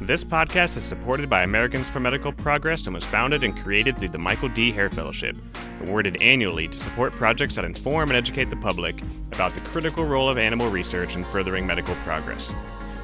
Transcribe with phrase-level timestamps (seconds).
[0.00, 4.08] This podcast is supported by Americans for Medical Progress and was founded and created through
[4.08, 4.72] the Michael D.
[4.72, 5.36] Hayre Fellowship,
[5.82, 9.00] awarded annually to support projects that inform and educate the public
[9.32, 12.52] about the critical role of animal research in furthering medical progress.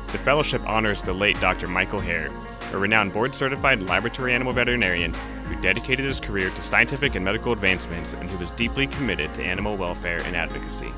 [0.09, 1.69] The fellowship honors the late Dr.
[1.69, 2.33] Michael Hayre,
[2.73, 5.15] a renowned board certified laboratory animal veterinarian
[5.49, 9.43] who dedicated his career to scientific and medical advancements and who was deeply committed to
[9.43, 10.93] animal welfare and advocacy.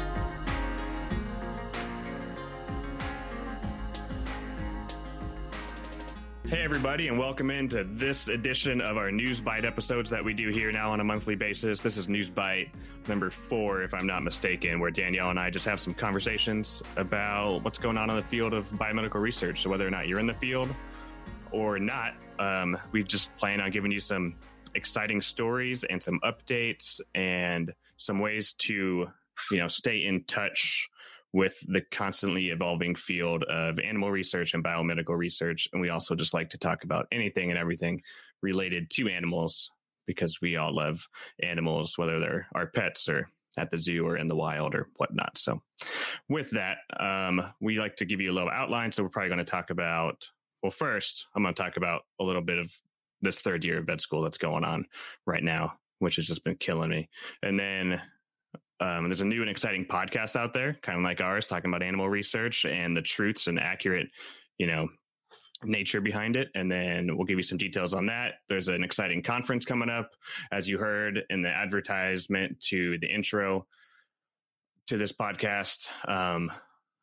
[6.53, 10.51] Hey, everybody, and welcome into this edition of our News Bite episodes that we do
[10.51, 11.81] here now on a monthly basis.
[11.81, 12.69] This is News Bite
[13.09, 17.65] number four, if I'm not mistaken, where Danielle and I just have some conversations about
[17.65, 19.63] what's going on in the field of biomedical research.
[19.63, 20.69] So, whether or not you're in the field
[21.53, 24.35] or not, um, we just plan on giving you some
[24.75, 29.07] exciting stories and some updates and some ways to,
[29.51, 30.91] you know, stay in touch
[31.33, 35.69] with the constantly evolving field of animal research and biomedical research.
[35.73, 38.03] And we also just like to talk about anything and everything
[38.43, 39.71] related to animals
[40.07, 41.07] because we all love
[41.43, 45.37] animals, whether they're our pets or at the zoo or in the wild or whatnot.
[45.39, 45.63] So,
[46.29, 48.93] with that, um, we like to give you a little outline.
[48.93, 50.27] So, we're probably going to talk about,
[50.63, 52.73] well, first, I'm going to talk about a little bit of
[53.21, 54.87] this third year of vet school that's going on
[55.27, 57.09] right now, which has just been killing me.
[57.43, 58.01] And then
[58.83, 61.83] um, there's a new and exciting podcast out there, kind of like ours, talking about
[61.83, 64.09] animal research and the truths and accurate,
[64.59, 64.89] you know,
[65.63, 66.49] nature behind it.
[66.57, 68.35] And then we'll give you some details on that.
[68.49, 70.11] There's an exciting conference coming up,
[70.51, 73.67] as you heard in the advertisement to the intro
[74.89, 75.89] to this podcast.
[76.09, 76.51] Um,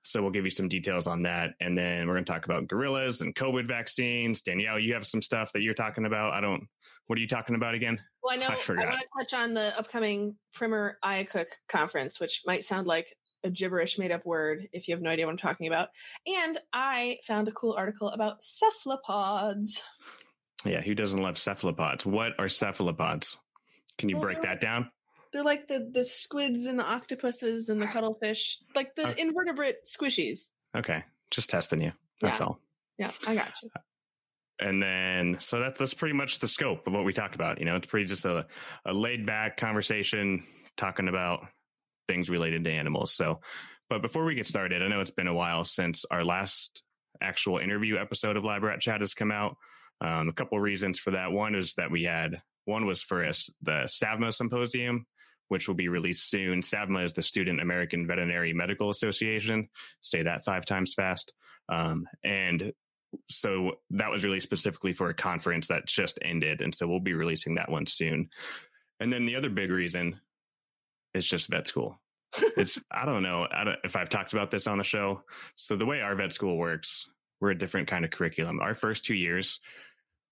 [0.03, 1.51] so we'll give you some details on that.
[1.59, 4.41] And then we're going to talk about gorillas and COVID vaccines.
[4.41, 6.33] Danielle, you have some stuff that you're talking about.
[6.33, 6.67] I don't
[7.09, 7.99] what are you talking about again?
[8.21, 12.43] Well, I know I, I want to touch on the upcoming PRIM&R IACUC conference, which
[12.45, 13.07] might sound like
[13.43, 15.89] a gibberish made up word if you have no idea what I'm talking about.
[16.27, 19.81] And I found a cool article about cephalopods.
[20.63, 22.05] Yeah, who doesn't love cephalopods?
[22.05, 23.37] What are cephalopods?
[23.97, 24.91] Can you well, break that down?
[25.31, 29.21] They're like the the squids and the octopuses and the cuttlefish, like the okay.
[29.21, 30.49] invertebrate squishies.
[30.75, 31.91] Okay, just testing you.
[32.21, 32.45] That's yeah.
[32.45, 32.59] all.
[32.97, 33.69] Yeah, I got you
[34.59, 37.65] and then so that's that's pretty much the scope of what we talk about you
[37.65, 38.45] know it's pretty just a,
[38.85, 40.43] a laid back conversation
[40.77, 41.41] talking about
[42.07, 43.39] things related to animals so
[43.89, 46.83] but before we get started i know it's been a while since our last
[47.21, 49.55] actual interview episode of lab rat chat has come out
[50.01, 53.25] um, a couple of reasons for that one is that we had one was for
[53.25, 55.05] us the SAVMA symposium
[55.49, 56.61] which will be released soon.
[56.61, 59.67] SAVMA is the student american veterinary medical association.
[60.01, 61.33] Say that five times fast.
[61.67, 62.71] Um, and
[63.29, 67.13] so that was really specifically for a conference that just ended and so we'll be
[67.13, 68.29] releasing that one soon.
[68.99, 70.19] And then the other big reason
[71.13, 71.99] is just vet school.
[72.55, 75.23] It's i don't know I don't, if i've talked about this on the show.
[75.55, 77.07] So the way our vet school works
[77.41, 78.59] we're a different kind of curriculum.
[78.59, 79.59] Our first two years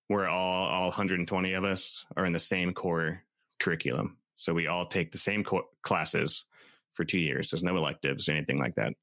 [0.10, 3.24] we're all all 120 of us are in the same core
[3.60, 6.46] curriculum so we all take the same co- classes
[6.94, 8.94] for two years there's no electives or anything like that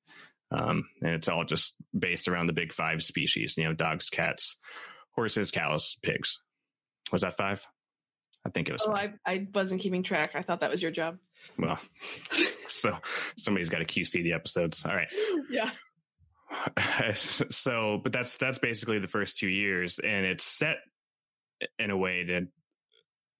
[0.50, 4.56] um, and it's all just based around the big five species, you know, dogs, cats,
[5.12, 6.40] horses, cows, pigs.
[7.12, 7.64] Was that five?
[8.46, 8.82] I think it was.
[8.86, 10.32] Oh, I, I wasn't keeping track.
[10.34, 11.18] I thought that was your job.
[11.58, 11.78] Well,
[12.66, 12.96] so
[13.36, 14.84] somebody's got to QC the episodes.
[14.84, 15.12] All right.
[15.50, 15.70] Yeah.
[17.14, 20.76] So, but that's that's basically the first two years, and it's set
[21.78, 22.46] in a way that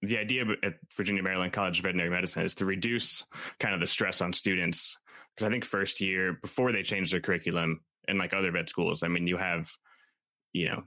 [0.01, 3.23] the idea at Virginia Maryland College of Veterinary Medicine is to reduce
[3.59, 4.97] kind of the stress on students
[5.35, 9.03] because I think first year before they change their curriculum and like other vet schools,
[9.03, 9.69] I mean, you have,
[10.53, 10.83] you know,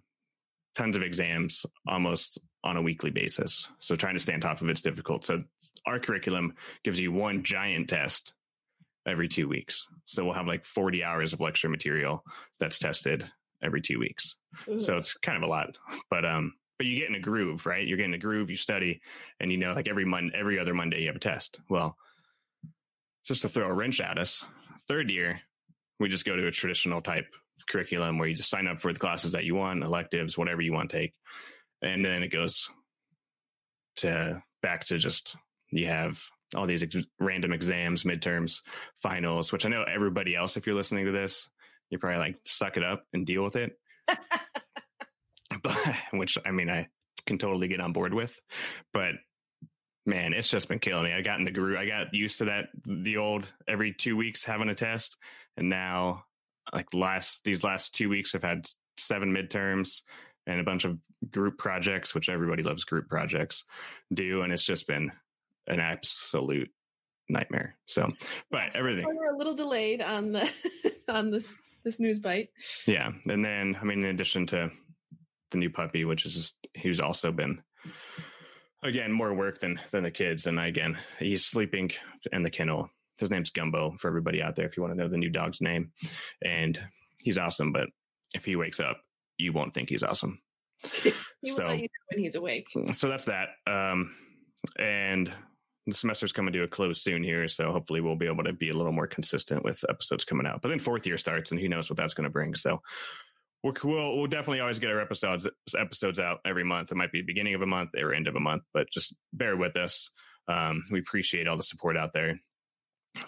[0.74, 3.68] tons of exams almost on a weekly basis.
[3.80, 5.24] So trying to stay on top of it's difficult.
[5.24, 5.42] So
[5.86, 6.54] our curriculum
[6.84, 8.32] gives you one giant test
[9.06, 9.86] every two weeks.
[10.06, 12.24] So we'll have like 40 hours of lecture material
[12.58, 13.30] that's tested
[13.62, 14.36] every two weeks.
[14.68, 14.78] Ooh.
[14.78, 15.76] So it's kind of a lot,
[16.10, 17.86] but, um, but you get in a groove, right?
[17.86, 19.00] You're getting a groove, you study
[19.40, 21.60] and you know, like every month, every other Monday you have a test.
[21.68, 21.96] Well,
[23.26, 24.44] just to throw a wrench at us,
[24.86, 25.40] third year,
[26.00, 27.26] we just go to a traditional type
[27.68, 30.72] curriculum where you just sign up for the classes that you want, electives, whatever you
[30.72, 31.14] want to take.
[31.82, 32.70] And then it goes
[33.96, 35.36] to back to just
[35.70, 36.22] you have
[36.56, 38.62] all these ex- random exams, midterms,
[39.02, 41.48] finals, which I know everybody else, if you're listening to this,
[41.90, 43.72] you're probably like, suck it up and deal with it.
[45.62, 45.76] but
[46.12, 46.88] which I mean, I
[47.26, 48.38] can totally get on board with.
[48.92, 49.12] But
[50.06, 51.12] man, it's just been killing me.
[51.12, 51.78] I got in the groove.
[51.78, 55.16] I got used to that the old every two weeks having a test,
[55.56, 56.24] and now
[56.72, 58.66] like last these last two weeks I've had
[58.96, 60.02] seven midterms
[60.46, 60.98] and a bunch of
[61.30, 63.64] group projects, which everybody loves group projects
[64.12, 65.12] do, and it's just been
[65.66, 66.70] an absolute
[67.28, 67.76] nightmare.
[67.86, 68.10] So,
[68.50, 70.50] but everything we're a little delayed on the
[71.08, 72.50] on this this news bite.
[72.86, 74.70] Yeah, and then I mean, in addition to
[75.50, 77.60] the new puppy, which is just, he's also been
[78.82, 80.46] again more work than than the kids.
[80.46, 81.90] And again, he's sleeping
[82.32, 82.90] in the kennel.
[83.18, 85.60] His name's Gumbo for everybody out there if you want to know the new dog's
[85.60, 85.90] name.
[86.44, 86.78] And
[87.20, 87.88] he's awesome, but
[88.34, 89.00] if he wakes up,
[89.38, 90.40] you won't think he's awesome.
[91.44, 92.66] So- let you know when he's awake.
[92.94, 93.50] so that's that.
[93.68, 94.10] Um,
[94.76, 95.32] and
[95.86, 98.70] the semester's coming to a close soon here, so hopefully we'll be able to be
[98.70, 100.60] a little more consistent with episodes coming out.
[100.62, 102.54] But then fourth year starts, and who knows what that's going to bring.
[102.56, 102.82] So
[103.62, 105.46] we'll, we'll we'll definitely always get our episodes
[105.78, 106.90] episodes out every month.
[106.92, 109.56] It might be beginning of a month or end of a month, but just bear
[109.56, 110.10] with us.
[110.48, 112.38] Um, we appreciate all the support out there.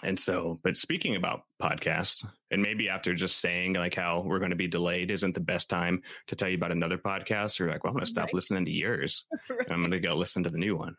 [0.03, 4.51] And so, but speaking about podcasts, and maybe after just saying like how we're going
[4.51, 7.83] to be delayed isn't the best time to tell you about another podcast, you're like,
[7.83, 8.33] well, I'm going to stop Right.
[8.35, 9.25] listening to yours.
[9.69, 10.95] I'm going to go listen to the new one.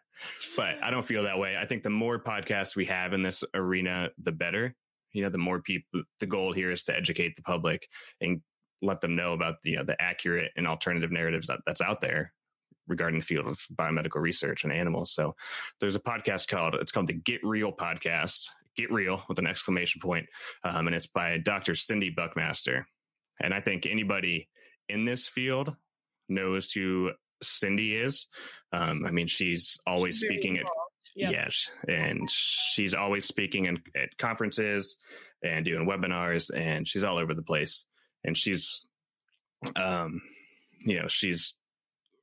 [0.56, 1.56] But I don't feel that way.
[1.56, 4.74] I think the more podcasts we have in this arena, the better.
[5.12, 7.86] You know, the more people, the goal here is to educate the public
[8.20, 8.42] and
[8.82, 12.00] let them know about the, you know, the accurate and alternative narratives that, that's out
[12.00, 12.32] there
[12.88, 15.12] regarding the field of biomedical research and animals.
[15.12, 15.34] So
[15.80, 20.00] there's a podcast called, it's called the Get Real Podcast, Get Real with an exclamation
[20.00, 20.26] point.
[20.64, 21.74] Um, and it's by Dr.
[21.74, 22.86] Cindy Buckmaster.
[23.40, 24.48] And I think anybody
[24.88, 25.74] in this field
[26.28, 27.12] knows who
[27.42, 28.26] Cindy is.
[28.72, 30.66] Um, I mean, she's always Very speaking at.
[31.14, 31.32] Yep.
[31.32, 34.98] yes, and she's always speaking in, at conferences
[35.44, 37.84] and doing webinars, and she's all over the place.
[38.24, 38.84] And she's,
[39.76, 40.20] um,
[40.84, 41.56] you know, she's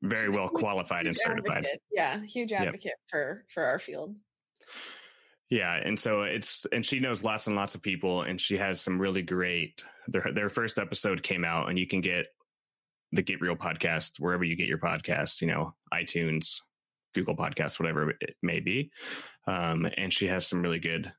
[0.01, 1.57] very She's well qualified and certified.
[1.65, 1.81] advocate.
[1.91, 2.61] Yeah, huge Yep.
[2.67, 4.15] advocate for for our field.
[5.49, 8.79] Yeah, and so it's and she knows lots and lots of people, and she has
[8.81, 9.83] some really great.
[10.07, 12.27] Their their first episode came out, and you can get
[13.11, 15.41] the Get Real podcast wherever you get your podcasts.
[15.41, 16.61] You know, iTunes,
[17.15, 18.91] Google Podcasts, whatever it may be.
[19.47, 21.11] Um, and she has some really good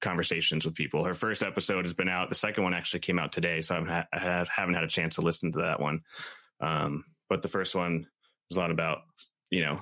[0.00, 1.04] conversations with people.
[1.04, 2.28] Her first episode has been out.
[2.28, 3.78] The second one actually came out today, so I
[4.12, 6.00] haven't had, a chance to listen to that one.
[6.60, 8.06] Um, but the first one
[8.50, 8.98] was a lot about
[9.50, 9.80] you know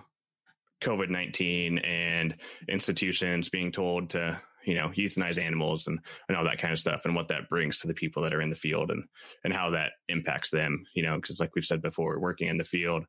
[0.82, 2.34] COVID nineteen and
[2.68, 7.02] institutions being told to you know euthanize animals and and all that kind of stuff
[7.04, 9.04] and what that brings to the people that are in the field and
[9.44, 12.64] and how that impacts them you know because like we've said before working in the
[12.64, 13.04] field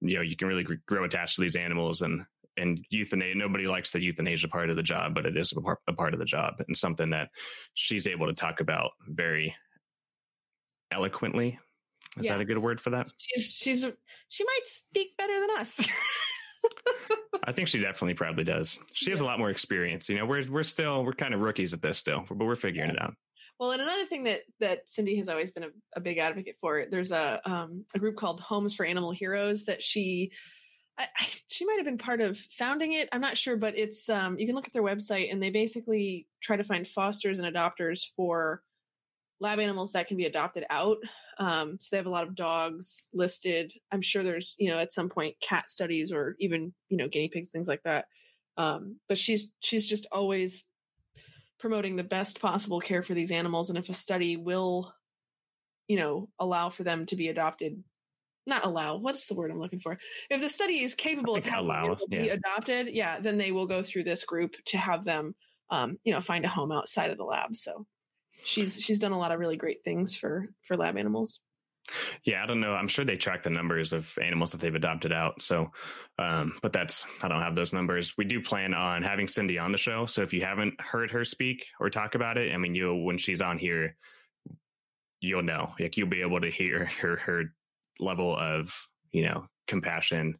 [0.00, 2.24] you know you can really gr- grow attached to these animals and
[2.56, 5.78] and euthanasia nobody likes the euthanasia part of the job but it is a part,
[5.88, 7.28] a part of the job and something that
[7.74, 9.54] she's able to talk about very
[10.92, 11.58] eloquently
[12.18, 12.32] is Yeah.
[12.32, 13.86] that a good word for that She's she's
[14.28, 15.80] she might speak better than us.
[17.44, 18.78] I think she definitely probably does.
[18.92, 20.08] She has a lot more experience.
[20.08, 22.90] You know, we're we're still we're kind of rookies at this still, but we're figuring
[22.90, 23.14] it out.
[23.58, 26.86] Well, and another thing that that Cindy has always been a, a big advocate for,
[26.90, 30.30] there's a um, a group called Homes for Animal Heroes that she
[30.98, 31.06] I,
[31.48, 33.08] she might have been part of founding it.
[33.12, 36.26] I'm not sure, but it's um, you can look at their website and they basically
[36.42, 38.62] try to find fosters and adopters for
[39.40, 40.98] lab animals that can be adopted out.
[41.38, 43.72] Um, so they have a lot of dogs listed.
[43.90, 47.28] I'm sure there's you know at some point cat studies or even you know guinea
[47.28, 48.06] pigs things like that.
[48.56, 50.64] Um, but she's she's just always
[51.58, 54.92] promoting the best possible care for these animals and if a study will
[55.86, 57.82] you know allow for them to be adopted
[58.46, 59.98] not allow what's the word i'm looking for
[60.30, 63.66] if the study is capable of having allow, them be adopted yeah then they will
[63.66, 65.34] go through this group to have them
[65.70, 67.86] um, you know find a home outside of the lab so
[68.44, 71.40] she's she's done a lot of really great things for for lab animals
[72.24, 72.72] Yeah, I don't know.
[72.72, 75.42] I'm sure they track the numbers of animals that they've adopted out.
[75.42, 75.70] So,
[76.18, 78.14] um, but that's I don't have those numbers.
[78.16, 80.06] We do plan on having Cindy on the show.
[80.06, 83.18] So if you haven't heard her speak or talk about it, I mean, you when
[83.18, 83.96] she's on here,
[85.20, 85.72] you'll know.
[85.78, 87.44] Like you'll be able to hear her her
[88.00, 88.72] level of
[89.12, 90.38] you know compassion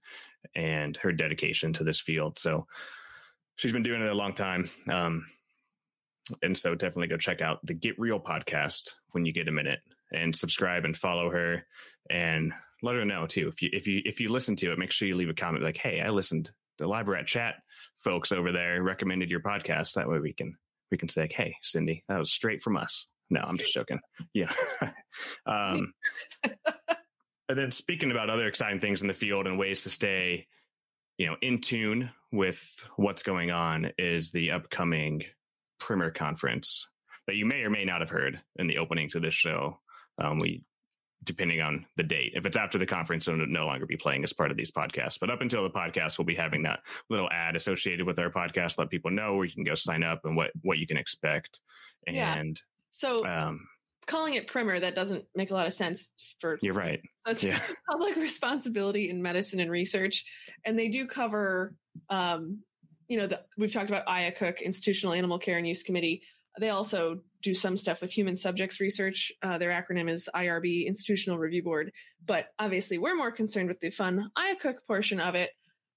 [0.54, 2.38] and her dedication to this field.
[2.38, 2.66] So
[3.56, 4.68] she's been doing it a long time.
[4.90, 5.26] Um,
[6.42, 9.80] and so definitely go check out the Get Real podcast when you get a minute
[10.12, 11.64] and subscribe and follow her
[12.11, 13.49] and let her know too.
[13.49, 15.64] If you if you if you listen to it, make sure you leave a comment
[15.64, 16.50] like, "Hey, I listened.
[16.78, 17.56] The Lab Rat Chat
[18.02, 20.56] folks over there recommended your podcast." That way we can
[20.90, 24.00] we can say, like, "Hey, Cindy, that was straight from us." No, I'm just joking.
[24.35, 24.52] Yeah.
[25.47, 25.92] um,
[27.52, 30.47] and then speaking about other exciting things in the field and ways to stay,
[31.18, 35.23] you know, in tune with what's going on is the upcoming
[35.78, 36.87] PRIM&R Conference
[37.26, 39.78] that you may or may not have heard in the opening to this show.
[40.16, 40.64] Um, we,
[41.25, 44.32] depending on the date, if it's after the conference, it'll no longer be playing as
[44.32, 45.18] part of these podcasts.
[45.21, 46.80] But up until the podcast, we'll be having that
[47.11, 50.23] little ad associated with our podcast, let people know where you can go sign up
[50.25, 51.61] and what what you can expect.
[52.06, 52.35] Yeah.
[52.35, 52.59] And
[52.92, 53.68] so um,
[54.06, 57.00] calling it PRIM&R that doesn't make a lot of sense for you're right.
[57.18, 57.61] So it's Yeah.
[57.90, 60.25] public responsibility in medicine and research,
[60.64, 61.75] and they do cover,
[62.11, 62.61] um,
[63.09, 66.23] you know, the, we've talked about IACUC, Institutional Animal Care and Use Committee.
[66.59, 69.32] They also do some stuff with human subjects research.
[69.42, 71.92] Uh, their acronym is IRB, Institutional Review Board.
[72.26, 75.50] But obviously, we're more concerned with the fun IACUC portion of it.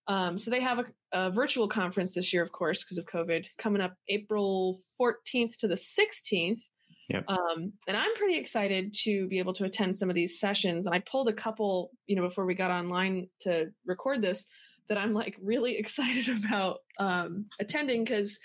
[0.07, 3.45] Um, so they have a, a, virtual conference this year, of course, because of COVID,
[3.57, 6.61] coming up April 14th to the 16th.
[7.09, 7.25] Yep.
[7.27, 10.85] Um, and I'm pretty excited to be able to attend some of these sessions.
[10.87, 14.45] And I pulled a couple, you know, before we got online to record this,
[14.89, 18.39] that I'm like really excited about um, attending because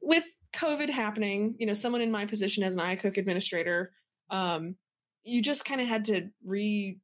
[0.00, 0.24] with
[0.54, 3.92] COVID happening, you know, someone in my position as an IACUC administrator,
[4.30, 4.74] um,
[5.22, 6.98] you just kind of had to re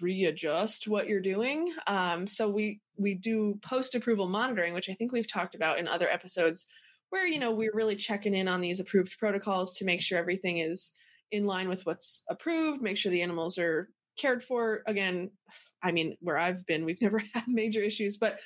[0.00, 1.72] readjust what you're doing.
[1.86, 5.88] Um, so we we do post approval monitoring, which I think we've talked about in
[5.88, 6.66] other episodes
[7.14, 10.58] where you know we're really checking in on these approved protocols to make sure everything
[10.58, 10.94] is
[11.30, 14.82] in line with what's approved make sure the animals are cared for.
[14.88, 15.30] Again
[15.80, 18.40] i mean where i've been we've never had major issues but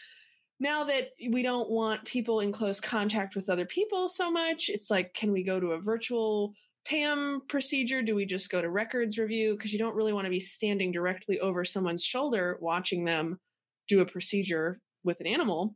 [0.60, 4.90] now that we don't want people in close contact with other people so much it's
[4.90, 6.52] like can we go to a virtual
[6.84, 8.00] PAM procedure?
[8.00, 9.54] Do we just go to records review?
[9.54, 13.38] Because you don't really want to be standing directly over someone's shoulder watching them
[13.88, 15.74] do a procedure with an animal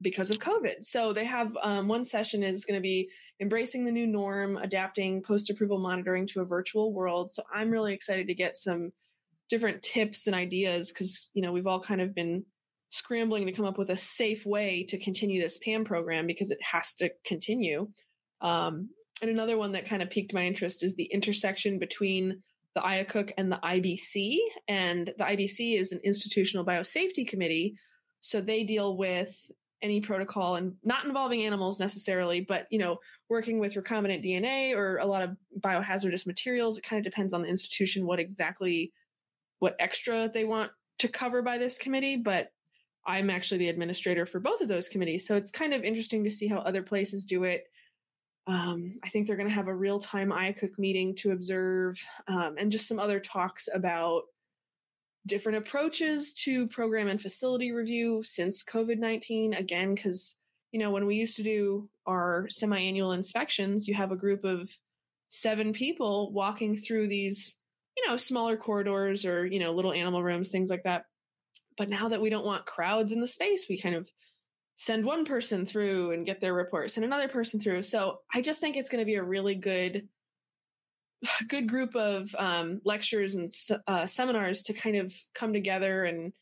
[0.00, 0.82] because of COVID.
[0.84, 5.22] So they have um, one session is going to be embracing the new norm, adapting
[5.22, 7.32] post approval monitoring to a virtual world.
[7.32, 8.92] So I'm really excited to get some
[9.50, 12.44] different tips and ideas because you know we've all kind of been
[12.90, 16.58] scrambling to come up with a safe way to continue this PAM program because it
[16.62, 17.88] has to continue.
[18.40, 18.90] Um,
[19.20, 22.42] and another one that kind of piqued my interest is the intersection between
[22.74, 24.38] the IACUC and the IBC.
[24.68, 27.74] And the IBC is an institutional biosafety committee.
[28.20, 29.50] So they deal with
[29.82, 34.98] any protocol and not involving animals necessarily, but you know, working with recombinant DNA or
[34.98, 36.78] a lot of biohazardous materials.
[36.78, 38.92] It kind of depends on the institution what exactly
[39.60, 42.48] what extra they want to cover by this committee, but
[43.06, 45.26] I'm actually the administrator for both of those committees.
[45.26, 47.64] So it's kind of interesting to see how other places do it.
[48.46, 52.56] Um, I think they're going to have a real time IACUC meeting to observe um,
[52.58, 54.22] and just some other talks about
[55.26, 59.54] different approaches to program and facility review since COVID 19.
[59.54, 60.36] Again, because,
[60.72, 64.44] you know, when we used to do our semi annual inspections, you have a group
[64.44, 64.70] of
[65.28, 67.56] seven people walking through these,
[67.96, 71.04] you know, smaller corridors or, you know, little animal rooms, things like that.
[71.76, 74.10] But now that we don't want crowds in the space, we kind of
[74.76, 77.82] send one person through and get their reports and another person through.
[77.82, 80.08] So I just think it's going to be a really good
[81.48, 83.48] good group of um, lectures and
[83.86, 86.32] uh, seminars to kind of come together and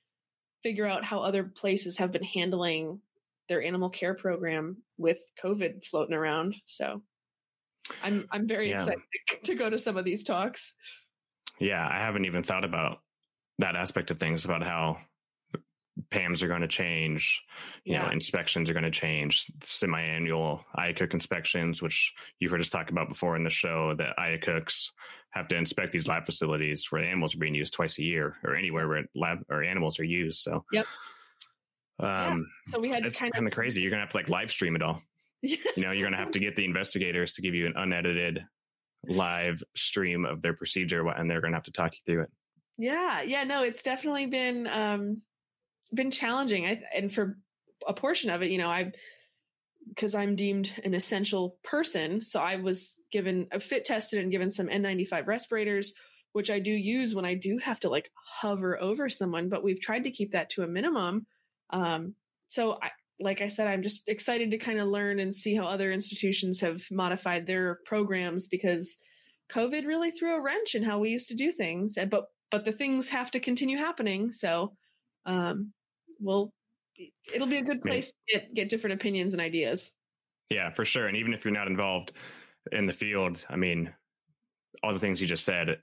[0.62, 3.00] figure out how other places have been handling
[3.48, 6.56] their animal care program with COVID floating around.
[6.66, 7.02] So
[8.02, 8.76] I'm I'm very yeah.
[8.76, 9.02] excited
[9.44, 10.74] to go to some of these talks.
[11.60, 12.98] Yeah, I haven't even thought about
[13.58, 14.98] that aspect of things about how
[16.10, 17.42] PAMs are going to change,
[17.84, 18.02] you yeah.
[18.02, 23.08] know, inspections are going to change, semi-annual IACUC inspections, which you've heard us talk about
[23.08, 24.90] before in the show, that IACUCs
[25.30, 28.56] have to inspect these lab facilities where animals are being used twice a year or
[28.56, 30.40] anywhere where lab or animals are used.
[30.40, 30.86] So, yep.
[31.98, 32.72] Um, yeah.
[32.72, 33.80] So we had it's kind, of crazy.
[33.80, 35.02] You're going to have to like live stream it all.
[35.42, 38.44] you know, you're going to have to get the investigators to give you an unedited
[39.08, 42.30] live stream of their procedure and they're going to have to talk you through it.
[42.76, 43.22] Yeah.
[43.22, 43.44] Yeah.
[43.44, 45.22] No, it's definitely been, um,
[45.92, 46.66] been challenging.
[46.66, 47.38] I, and for
[47.86, 48.92] a portion of it, you know, I
[49.88, 54.50] because I'm deemed an essential person, so I was given a fit tested and given
[54.50, 55.94] some N95 respirators,
[56.32, 59.48] which I do use when I do have to like hover over someone.
[59.48, 61.26] But we've tried to keep that to a minimum.
[61.70, 62.14] Um,
[62.48, 62.90] so I,
[63.20, 66.60] like I said, I'm just excited to kind of learn and see how other institutions
[66.60, 68.98] have modified their programs because
[69.50, 71.96] COVID really threw a wrench in how we used to do things.
[72.10, 74.30] But but the things have to continue happening.
[74.30, 74.76] So
[75.26, 75.72] um,
[76.20, 76.52] we'll
[77.32, 79.92] it'll be a good place to get, get different opinions and ideas.
[80.50, 81.08] Yeah, for sure.
[81.08, 82.12] And even if you're not involved
[82.72, 83.92] in the field, I mean,
[84.82, 85.78] all the things you just said,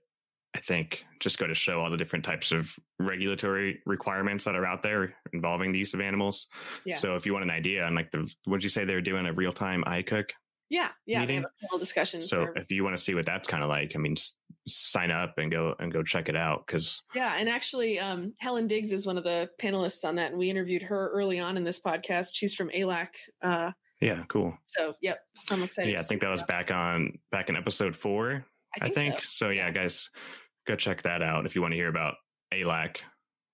[0.55, 4.65] I think just go to show all the different types of regulatory requirements that are
[4.65, 6.47] out there involving the use of animals.
[6.85, 6.95] Yeah.
[6.95, 9.33] So if you want an idea on like the, did you say they're doing a
[9.33, 10.25] real time IACUC?
[10.73, 11.45] Yeah, yeah, meeting.
[11.71, 12.19] we discussion.
[12.19, 12.57] So for...
[12.57, 14.33] if you want to see what that's kind of like, I mean, s-
[14.67, 18.65] sign up and go and go check it out because yeah, and actually, um, Helen
[18.65, 21.63] Diggs is one of the panelists on that, and we interviewed her early on in
[21.63, 22.29] this podcast.
[22.33, 23.09] She's from AAALAC.
[23.43, 24.57] Uh, yeah, cool.
[24.63, 25.91] So yep, so I'm excited.
[25.93, 28.43] Yeah, I think that was back on back in episode four.
[28.75, 29.21] I think, I think.
[29.21, 29.45] So.
[29.45, 29.49] so.
[29.49, 30.09] yeah, guys,
[30.67, 32.15] go check that out if you want to hear about
[32.51, 32.95] AAALAC,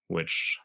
[0.07, 0.57] which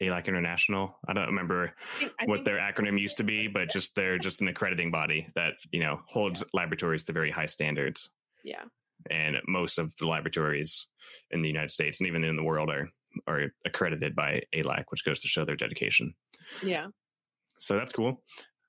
[0.00, 0.96] AAALAC International.
[1.08, 4.48] I don't remember I what their acronym used to be, but just they're just an
[4.48, 6.60] accrediting body that you know holds yeah.
[6.60, 8.10] laboratories to very high standards.
[8.44, 8.62] Yeah.
[9.10, 10.86] And most of the laboratories
[11.30, 12.88] in the United States and even in the world are
[13.26, 16.14] are accredited by AAALAC, which goes to show their dedication.
[16.62, 16.86] Yeah.
[17.58, 18.22] So that's cool.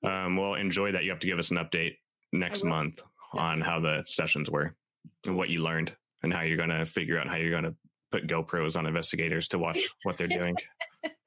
[0.04, 1.04] Um, well, enjoy that.
[1.04, 1.98] You have to give us an update
[2.34, 3.02] next month
[3.34, 4.76] on how the sessions were
[5.26, 7.76] and what you learned and how you're going to figure out how you're going to
[8.12, 10.56] put GoPros on investigators to watch what they're doing.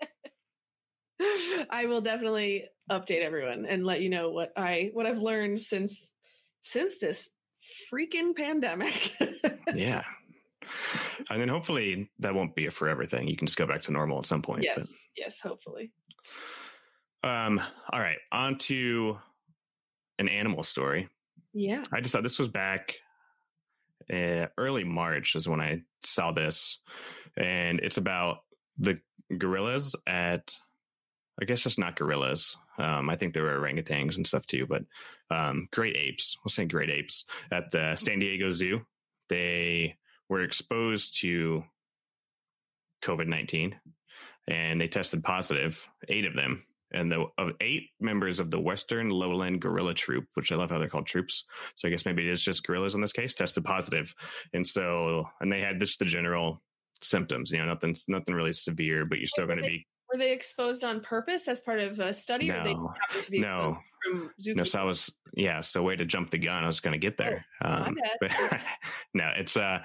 [1.70, 6.10] I will definitely update everyone and let you know what I what I've learned since
[6.62, 7.28] since this
[7.92, 9.14] freaking pandemic.
[9.74, 10.02] yeah.
[11.30, 13.28] And then hopefully that won't be a forever thing.
[13.28, 14.62] You can just go back to normal at some point.
[14.62, 14.76] Yes.
[14.76, 14.88] But.
[15.16, 15.92] Yes, hopefully.
[17.22, 17.60] Um,
[17.92, 18.18] all right.
[18.32, 19.16] On to
[20.18, 21.08] an animal story.
[21.52, 21.84] Yeah.
[21.92, 22.94] I just thought this was back
[24.12, 26.78] uh, early March is when I saw this.
[27.36, 28.38] And it's about
[28.78, 28.98] the
[29.38, 30.54] gorillas at
[31.40, 32.56] I guess it's not gorillas.
[32.78, 34.82] Um, I think there were orangutans and stuff too, but
[35.30, 36.36] um, great apes.
[36.44, 38.84] We'll say great apes at the San Diego Zoo.
[39.28, 39.96] They
[40.28, 41.64] were exposed to
[43.04, 43.74] COVID nineteen,
[44.48, 45.86] and they tested positive.
[46.08, 50.52] Eight of them, and the of eight members of the Western Lowland Gorilla Troop, which
[50.52, 51.44] I love how they're called troops.
[51.74, 54.14] So I guess maybe it is just gorillas in this case, tested positive,
[54.52, 56.62] and so and they had just the general
[57.00, 57.50] symptoms.
[57.50, 60.84] You know, nothing nothing really severe, but you're still going to be were they exposed
[60.84, 63.76] on purpose as part of a study, no, or they happened to be no.
[64.46, 65.60] No, so I was yeah.
[65.60, 66.62] So way to jump the gun.
[66.62, 67.44] I was going to get there.
[67.64, 68.30] Oh, um, but
[69.14, 69.78] no, it's uh,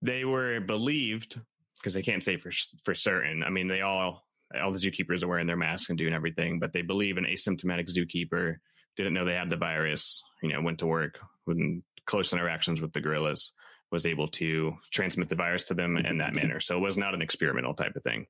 [0.00, 1.40] they were believed
[1.78, 2.50] because they can't say for
[2.84, 3.44] for certain.
[3.44, 4.26] I mean, they all
[4.60, 7.88] all the zookeepers are wearing their masks and doing everything, but they believe an asymptomatic
[7.88, 8.56] zookeeper
[8.96, 10.20] didn't know they had the virus.
[10.42, 11.58] You know, went to work with
[12.06, 13.52] close interactions with the gorillas
[13.92, 16.60] was able to transmit the virus to them in that manner.
[16.60, 18.26] So it was not an experimental type of thing.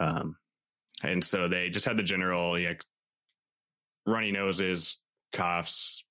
[0.00, 0.36] Um,
[1.02, 2.84] and so they just had the general like
[4.06, 4.98] runny noses,
[5.32, 6.04] coughs,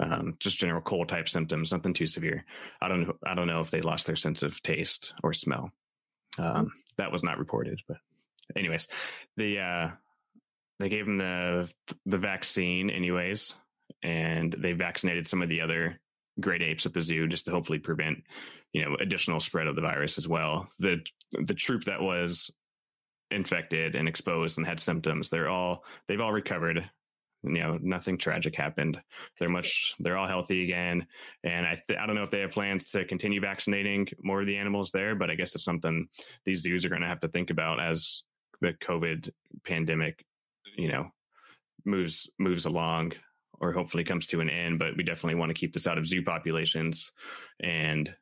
[0.00, 2.44] um, just general cold type symptoms, nothing too severe.
[2.80, 3.14] I don't know.
[3.26, 5.70] I don't know if they lost their sense of taste or smell.
[6.38, 7.98] Um, that was not reported, but
[8.56, 8.88] anyways,
[9.36, 9.90] the, uh,
[10.80, 11.70] they gave them the,
[12.06, 13.54] the vaccine anyways,
[14.02, 16.00] and they vaccinated some of the other
[16.40, 18.18] great apes at the zoo just to hopefully prevent
[18.72, 20.68] you know additional spread of the virus as well.
[20.78, 22.50] The the troop that was
[23.30, 26.88] infected and exposed and had symptoms they're all they've all recovered.
[27.42, 29.00] You know nothing tragic happened.
[29.38, 31.06] They're much they're all healthy again.
[31.44, 34.46] And i th- i don't know if they have plans to continue vaccinating more of
[34.46, 36.08] the animals there but i guess it's something
[36.44, 38.22] these zoos are going to have to think about as
[38.60, 39.30] the covid
[39.64, 40.24] pandemic
[40.76, 41.10] you know
[41.84, 43.12] moves moves along
[43.60, 44.78] or hopefully comes to an end.
[44.78, 47.12] But we definitely want to keep this out of zoo populations
[47.60, 48.12] and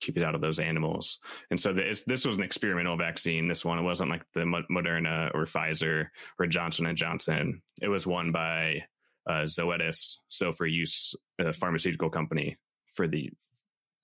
[0.00, 1.18] keep it out of those animals.
[1.50, 3.48] And so this, this was an experimental vaccine.
[3.48, 6.06] This one, it wasn't like the Moderna or Pfizer
[6.38, 7.60] or Johnson and Johnson.
[7.82, 8.82] It was one by
[9.28, 10.16] uh, Zoetis.
[10.28, 12.56] So for use, a pharmaceutical company
[12.94, 13.30] for the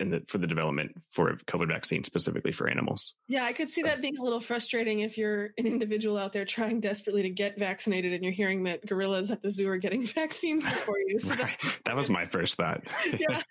[0.01, 3.15] in the for the development for a COVID vaccine specifically for animals.
[3.29, 6.45] Yeah, I could see that being a little frustrating if you're an individual out there
[6.45, 10.05] trying desperately to get vaccinated and you're hearing that gorillas at the zoo are getting
[10.07, 11.19] vaccines before you.
[11.19, 11.57] So right.
[11.85, 12.83] That was my first thought.
[13.19, 13.43] Yeah.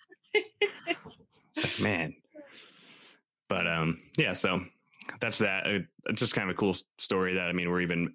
[0.85, 2.13] like, man.
[3.47, 4.33] But um, yeah.
[4.33, 4.61] So
[5.21, 5.65] that's that.
[5.65, 8.13] Uh, it's just kind of a cool story that I mean, we're even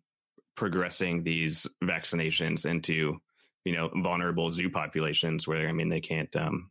[0.57, 3.19] progressing these vaccinations into
[3.65, 6.71] you know vulnerable zoo populations where I mean they can't um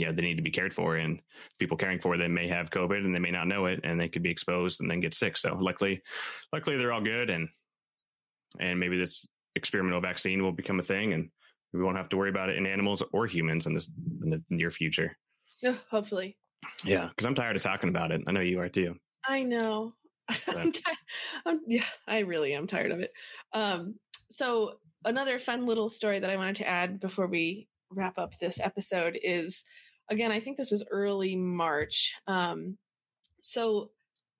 [0.00, 1.20] yeah, they need to be cared for, and
[1.58, 4.08] people caring for them may have COVID and they may not know it, and they
[4.08, 5.36] could be exposed and then get sick.
[5.36, 6.00] So luckily,
[6.52, 7.48] luckily they're all good, and
[8.60, 11.30] and maybe this experimental vaccine will become a thing, and
[11.72, 13.88] we won't have to worry about it in animals or humans in this
[14.22, 15.16] in the near future.
[15.90, 16.36] hopefully.
[16.84, 18.22] Yeah, because I'm tired of talking about it.
[18.26, 18.96] I know you are too.
[19.26, 19.94] I know.
[20.48, 20.82] I'm, t-
[21.46, 23.12] I'm yeah, I really am tired of it.
[23.52, 23.94] Um,
[24.30, 28.60] so another fun little story that I wanted to add before we wrap up this
[28.60, 29.64] episode is
[30.08, 32.14] again, I think this was early March.
[32.26, 32.76] Um,
[33.42, 33.90] so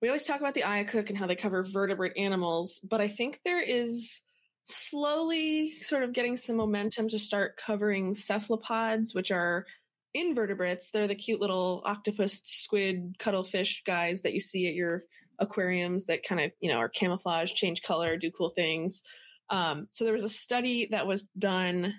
[0.01, 3.39] we always talk about the IACUC and how they cover vertebrate animals, but I think
[3.43, 4.21] there is
[4.63, 9.65] slowly sort of getting some momentum to start covering cephalopods, which are
[10.13, 10.91] invertebrates.
[10.91, 15.03] They're the cute little octopus, squid, cuttlefish guys that you see at your
[15.39, 19.03] aquariums that kind of, you know, are camouflage, change color, do cool things.
[19.49, 21.95] Um, so there was a study that was done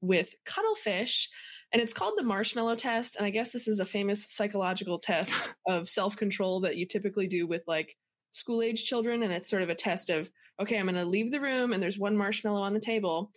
[0.00, 1.30] with cuttlefish
[1.72, 5.52] and it's called the marshmallow test and i guess this is a famous psychological test
[5.66, 7.96] of self-control that you typically do with like
[8.32, 11.32] school age children and it's sort of a test of okay i'm going to leave
[11.32, 13.30] the room and there's one marshmallow on the table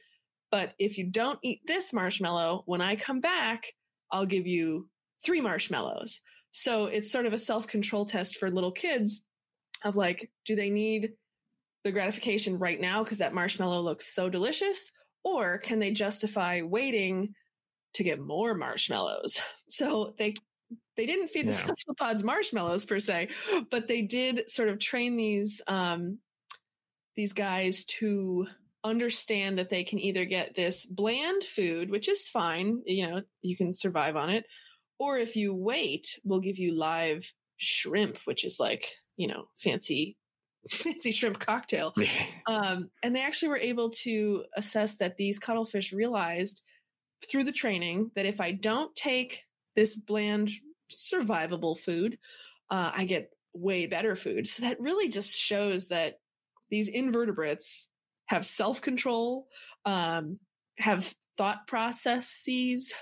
[0.52, 3.72] but if you don't eat this marshmallow when i come back
[4.12, 4.88] i'll give you
[5.24, 6.22] three marshmallows.
[6.52, 9.24] So it's sort of a self-control test for little kids
[9.86, 11.12] of like do they need
[11.84, 14.92] the gratification right now because that marshmallow looks so delicious
[15.24, 17.34] or can they justify waiting
[17.94, 19.40] to get more marshmallows?
[19.72, 20.34] So they
[20.98, 21.68] they didn't feed the yeah.
[21.68, 23.30] cephalopods marshmallows per se,
[23.70, 26.18] but they did sort of train these um,
[27.16, 28.48] these guys to
[28.84, 33.56] understand that they can either get this bland food, which is fine, you know, you
[33.56, 34.46] can survive on it,
[34.98, 40.18] or if you wait, we'll give you live shrimp, which is like, you know, fancy
[40.70, 41.94] fancy shrimp cocktail.
[42.48, 46.64] Um, and they actually were able to assess that these cuttlefish realized
[47.28, 49.44] through the training that if I don't take
[49.76, 50.52] this bland
[50.92, 52.18] survivable food,
[52.70, 54.48] uh, I get way better food.
[54.48, 56.16] So that really just shows that
[56.70, 57.88] these invertebrates
[58.28, 59.48] have self control,
[59.86, 60.40] um,
[60.78, 62.94] have thought processes.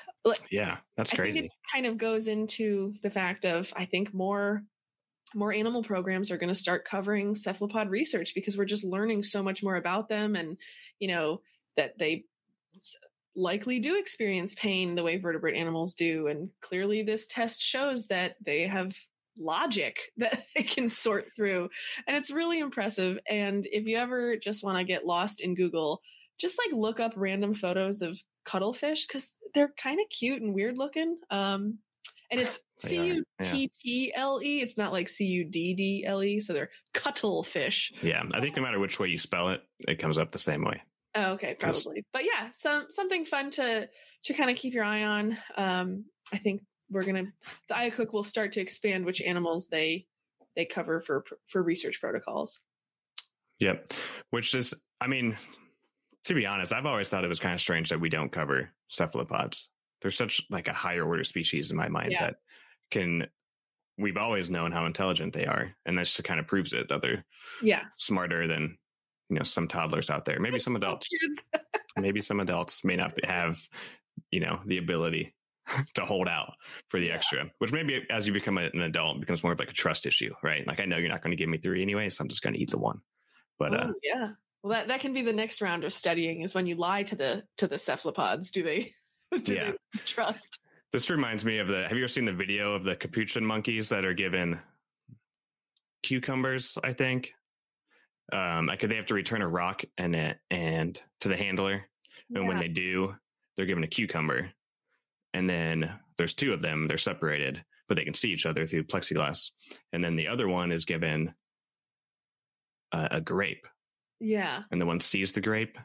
[0.52, 1.40] Yeah, that's crazy.
[1.40, 4.64] it kind of goes into the fact of I think more
[5.36, 9.44] more animal programs are going to start covering cephalopod research because we're just learning so
[9.44, 10.58] much more about them and
[11.00, 11.42] you know
[11.76, 12.24] that they
[13.38, 18.36] likely do experience pain the way vertebrate animals do and clearly this test shows that
[18.44, 18.98] they have
[19.40, 21.70] logic that they can sort through
[22.08, 26.02] and it's really impressive and if you ever just want to get lost in google
[26.40, 30.78] just like look up random photos of cuttlefish because they're kind of cute and weird
[30.78, 31.78] looking um
[32.32, 34.60] and it's C U T T L E.
[34.60, 36.42] It's not like C U D D L E.
[36.42, 37.94] So they're cuttlefish.
[38.02, 40.66] Yeah, I think no matter which way you spell it, it comes up the same
[40.66, 40.82] way.
[41.18, 42.06] Oh, okay, probably.
[42.14, 43.90] But yeah, some something fun to
[44.24, 45.38] to kind of keep your eye on.
[45.56, 47.26] Um, I think we're gonna
[47.70, 50.06] the IACUC will start to expand which animals they
[50.56, 52.60] they cover for for research protocols.
[53.60, 53.92] Yep,
[54.30, 55.36] which is, I mean,
[56.26, 58.70] to be honest, I've always thought it was kind of strange that we don't cover
[58.90, 59.70] cephalopods
[60.02, 62.28] they're such like a higher order species in my mind yeah.
[62.28, 62.36] that
[62.92, 63.26] can
[63.98, 67.26] we've always known how intelligent they are and this kind of proves it that they're
[67.62, 68.78] yeah smarter than
[69.30, 71.08] you know some toddlers out there maybe some adults
[71.98, 73.60] maybe some adults may not have
[74.32, 75.34] you know the ability
[75.94, 76.54] to hold out
[76.90, 77.14] for the yeah.
[77.14, 80.34] extra which maybe as you become an adult becomes more of like a trust issue
[80.44, 82.42] right like i know you're not going to give me three anyway so i'm just
[82.42, 83.02] going to eat the one
[83.60, 84.30] but oh, uh yeah
[84.64, 87.16] well that, that can be the next round of studying is when you lie to
[87.16, 88.94] the to the cephalopods do they
[89.44, 89.72] do yeah.
[89.94, 90.60] they trust?
[90.92, 91.84] This reminds me of the.
[91.84, 94.60] Have you ever seen the video of the capuchin monkeys that are given
[96.04, 96.78] cucumbers?
[96.84, 97.34] I think.
[98.34, 101.86] Um, like they have to return a rock and it and to the handler,
[102.34, 102.48] and yeah.
[102.48, 103.16] when they do,
[103.56, 104.50] they're given a cucumber,
[105.34, 106.88] and then there's two of them.
[106.88, 109.52] They're separated, but they can see each other through plexiglass,
[109.94, 111.34] and then the other one is given
[112.92, 113.66] a, a grape.
[114.20, 115.78] Yeah, and the one sees the grape,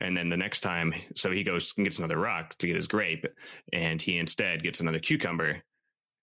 [0.00, 2.88] and then the next time, so he goes and gets another rock to get his
[2.88, 3.26] grape,
[3.72, 5.62] and he instead gets another cucumber,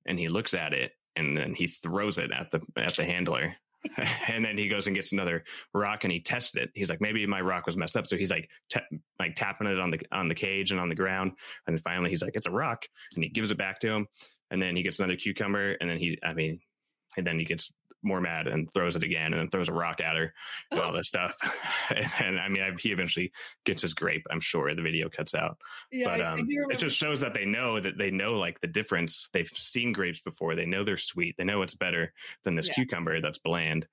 [0.08, 3.56] and he looks at it, and then he throws it at the at the handler,
[4.28, 5.44] and then he goes and gets another
[5.74, 6.70] rock and he tests it.
[6.74, 8.80] He's like, maybe my rock was messed up, so he's like, t-
[9.20, 11.32] like tapping it on the on the cage and on the ground,
[11.68, 14.08] and then finally he's like, it's a rock, and he gives it back to him,
[14.52, 16.60] and then he gets another cucumber, and then he, I mean,
[17.18, 17.72] and then he gets
[18.04, 20.34] more mad and throws it again and then throws a rock at her
[20.72, 21.36] and all this stuff.
[22.24, 23.32] and, I mean, I, he eventually
[23.66, 24.26] gets his grape.
[24.30, 25.58] I'm sure the video cuts out,
[25.92, 29.30] yeah, but um, it just shows that they know that they know like the difference.
[29.34, 30.56] They've seen grapes before.
[30.56, 31.36] They know they're sweet.
[31.38, 32.14] They know it's better
[32.44, 32.76] than this yeah.
[32.76, 33.88] cucumber that's bland.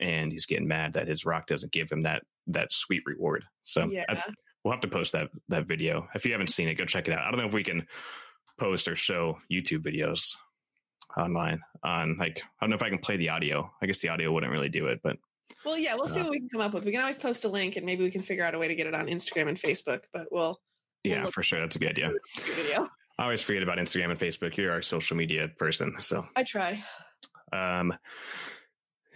[0.00, 3.44] And he's getting mad that his rock doesn't give him that that sweet reward.
[3.64, 4.04] So yeah.
[4.08, 4.22] I,
[4.64, 6.08] we'll have to post that that video.
[6.14, 7.26] If you haven't seen it, go check it out.
[7.26, 7.86] I don't know if we can
[8.58, 10.36] post or show YouTube videos
[11.16, 13.70] online on like I don't know if I can play the audio.
[13.82, 15.16] I guess the audio wouldn't really do it, but
[15.64, 16.84] well, yeah, we'll see uh, what we can come up with.
[16.84, 18.74] We can always post a link, and maybe we can figure out a way to
[18.74, 20.00] get it on Instagram and Facebook.
[20.12, 20.60] But we'll,
[21.04, 22.12] yeah, we'll for sure, that's a good idea.
[22.56, 22.88] Video.
[23.18, 24.56] I always forget about Instagram and Facebook.
[24.56, 26.82] You're our social media person, so I try.
[27.52, 27.94] Um,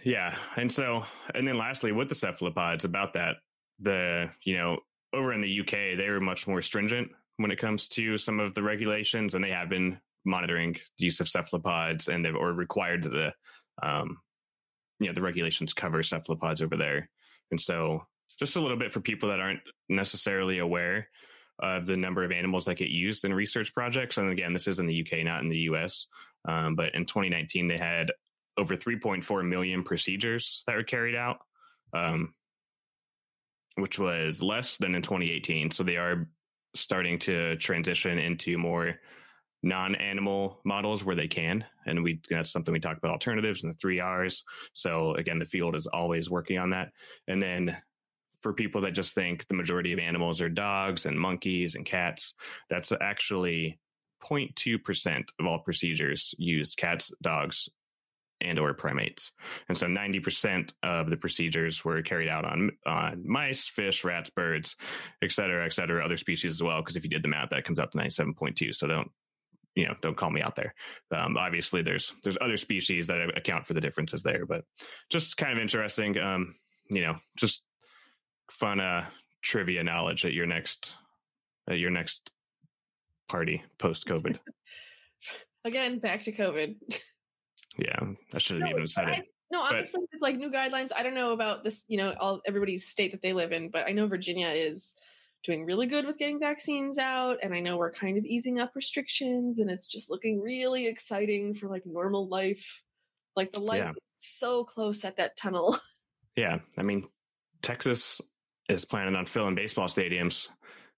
[0.03, 1.03] yeah, and so
[1.35, 3.37] and then lastly, with the cephalopods, about that,
[3.79, 4.79] the you know
[5.13, 8.55] over in the UK, they were much more stringent when it comes to some of
[8.55, 13.03] the regulations, and they have been monitoring the use of cephalopods and they've or required
[13.03, 13.33] the
[13.81, 14.17] um,
[14.99, 17.09] you know the regulations cover cephalopods over there.
[17.51, 18.05] And so
[18.37, 21.07] just a little bit for people that aren't necessarily aware
[21.61, 24.17] of the number of animals that get used in research projects.
[24.17, 26.07] And again this is in the uk not in the us
[26.47, 28.11] um, but in 2019 they had
[28.57, 31.37] over 3.4 million procedures that were carried out
[31.93, 32.33] um,
[33.75, 36.27] which was less than in 2018 so they are
[36.75, 38.95] starting to transition into more
[39.61, 43.77] non-animal models where they can and we that's something we talk about alternatives and the
[43.77, 44.43] three r's
[44.73, 46.89] so again the field is always working on that
[47.27, 47.75] and then
[48.41, 52.35] for people that just think the majority of animals are dogs and monkeys and cats
[52.69, 53.77] that's actually
[54.23, 57.69] 0.2% of all procedures use cats dogs
[58.41, 59.31] and or primates.
[59.67, 64.75] And so 90% of the procedures were carried out on on mice, fish, rats, birds,
[65.21, 66.81] et cetera, et cetera, other species as well.
[66.81, 68.73] Because if you did the math, that comes out to 97.2.
[68.73, 69.11] So don't
[69.79, 70.73] you know don't call me out there
[71.15, 74.63] um, obviously there's there's other species that account for the differences there but
[75.09, 76.53] just kind of interesting um,
[76.89, 77.63] you know just
[78.51, 79.05] fun uh
[79.41, 80.95] trivia knowledge at your next
[81.69, 82.29] at your next
[83.27, 84.37] party post COVID.
[85.65, 86.75] Again, back to COVID.
[87.77, 87.99] yeah,
[88.33, 89.19] I shouldn't No, even have said but it.
[89.19, 92.13] I- no, But- honestly, with like new guidelines, I don't know about this, you know,
[92.19, 94.93] all everybody's state that they live in, but I know Virginia is
[95.43, 98.71] doing really good with getting vaccines out, and I know we're kind of easing up
[98.75, 102.83] restrictions, and it's just looking really exciting for like normal life.
[103.35, 103.91] Like the light Yeah.
[103.91, 105.77] is so close at that tunnel.
[106.35, 107.05] Yeah, I mean,
[107.61, 108.21] Texas
[108.69, 110.47] is planning on filling baseball stadiums,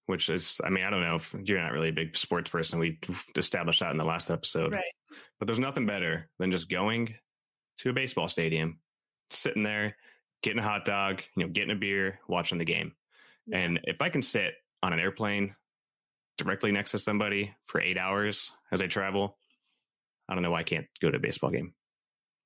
[0.06, 2.78] which is, I mean, I don't know if you're not really a big sports person.
[2.78, 3.00] We
[3.36, 4.74] established that in the last episode.
[4.74, 4.84] Right.
[5.40, 7.16] But there's nothing better than just going
[7.80, 8.80] to a baseball stadium,
[9.32, 9.96] sitting there,
[10.44, 12.92] getting a hot dog, you know, getting a beer, watching the game.
[13.52, 15.56] And if I can sit on an airplane
[16.38, 19.38] directly next to somebody for eight hours as I travel,
[20.30, 21.74] I don't know why I can't go to a baseball game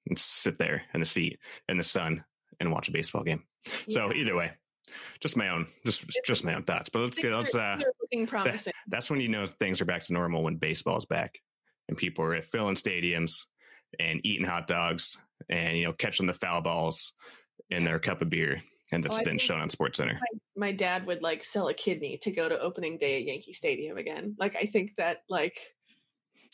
[0.07, 2.23] and sit there in the seat in the sun
[2.59, 3.43] and watch a baseball game.
[3.89, 4.51] So either way,
[5.19, 6.89] just my own, just just my own thoughts.
[6.89, 8.73] But let's get let's uh, things are looking promising.
[8.87, 11.39] that's when you know things are back to normal when baseball's back
[11.87, 13.45] and people are filling stadiums
[13.99, 15.17] and eating hot dogs
[15.49, 17.13] and you know catching the foul balls
[17.69, 18.61] in their cup of beer
[18.95, 20.19] and that's Oh, then shown on Sports Center.
[20.55, 23.97] My dad would like sell a kidney to go to opening day at Yankee Stadium
[23.97, 24.35] again.
[24.39, 25.59] Like I think that like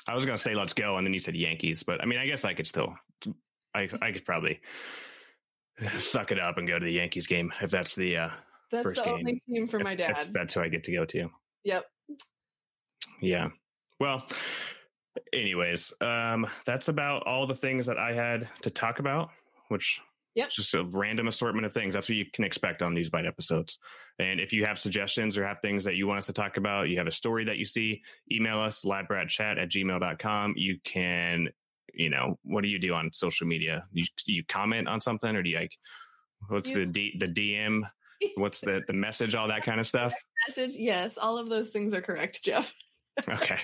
[0.08, 2.26] I was gonna say let's go, and then you said Yankees, but I mean I
[2.26, 2.94] guess I could still,
[3.76, 4.60] I I could probably
[5.98, 8.30] suck it up and go to the Yankees game if that's the uh,
[8.72, 9.14] that's First the game.
[9.14, 10.30] only team for if, my dad.
[10.32, 11.30] that's who I get to go to.
[11.64, 11.86] Yep.
[13.22, 13.50] Yeah.
[14.00, 14.26] Well,
[15.34, 19.30] anyways, um, that's about all the things that I had to talk about,
[19.68, 20.00] which
[20.36, 20.48] Yep.
[20.48, 21.94] is just a random assortment of things.
[21.94, 23.80] That's what you can expect on these bite episodes.
[24.20, 26.90] And if you have suggestions or have things that you want us to talk about,
[26.90, 30.54] you have a story that you see, email us, labratchat at gmail.com.
[30.56, 31.50] You can,
[31.94, 33.84] you know, what do you do on social media?
[33.92, 35.78] You, do you comment on something or do you like,
[36.48, 37.82] what's the D, the DM?
[38.36, 40.14] What's the, the message, all that kind of stuff?
[40.48, 42.74] Message, yes, all of those things are correct, Jeff.
[43.28, 43.60] Okay.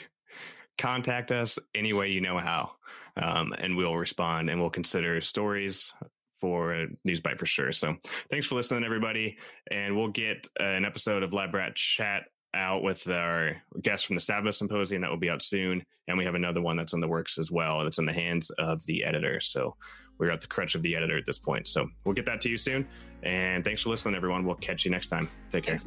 [0.78, 2.72] Contact us any way you know how,
[3.16, 5.92] um, and we'll respond and we'll consider stories
[6.40, 7.72] for News Bite for sure.
[7.72, 7.96] So
[8.30, 9.38] thanks for listening, everybody.
[9.72, 12.24] And we'll get uh, an episode of Lab Rat Chat
[12.54, 15.84] out with our guest from the SAVMA Symposium that will be out soon.
[16.08, 17.84] And we have another one that's in the works as well.
[17.84, 19.40] That's in the hands of the editor.
[19.40, 19.76] So
[20.18, 21.68] we're at the crutch of the editor at this point.
[21.68, 22.88] So we'll get that to you soon.
[23.24, 24.46] And thanks for listening, everyone.
[24.46, 25.30] We'll catch you next time.
[25.52, 25.78] Take care.